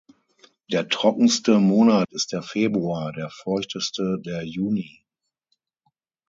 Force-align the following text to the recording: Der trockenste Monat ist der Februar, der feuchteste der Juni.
Der 0.71 0.89
trockenste 0.89 1.59
Monat 1.59 2.11
ist 2.11 2.31
der 2.31 2.41
Februar, 2.41 3.13
der 3.13 3.29
feuchteste 3.29 4.17
der 4.25 4.41
Juni. 4.41 5.05